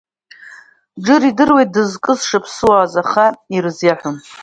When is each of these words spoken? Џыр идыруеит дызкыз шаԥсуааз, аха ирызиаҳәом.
Џыр 1.03 1.21
идыруеит 1.29 1.69
дызкыз 1.73 2.19
шаԥсуааз, 2.29 2.93
аха 3.01 3.25
ирызиаҳәом. 3.55 4.17